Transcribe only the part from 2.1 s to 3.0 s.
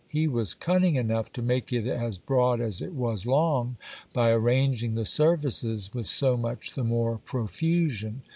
broad as it